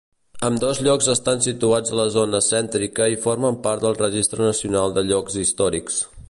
[0.47, 5.05] Ambdós llocs estan situats a la zona cèntrica i formen part del Registre Nacional de
[5.13, 6.03] Llocs Històrics.